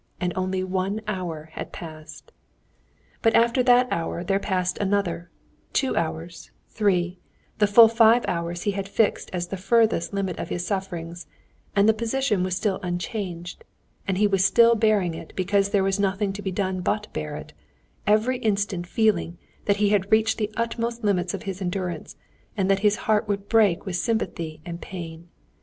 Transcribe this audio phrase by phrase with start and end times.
[0.19, 2.31] And only one hour had passed.
[3.21, 5.29] But after that hour there passed another hour,
[5.73, 7.19] two hours, three,
[7.59, 11.27] the full five hours he had fixed as the furthest limit of his sufferings,
[11.75, 13.63] and the position was still unchanged;
[14.07, 17.35] and he was still bearing it because there was nothing to be done but bear
[17.35, 17.53] it;
[18.07, 22.15] every instant feeling that he had reached the utmost limits of his endurance,
[22.57, 25.27] and that his heart would break with sympathy and pain.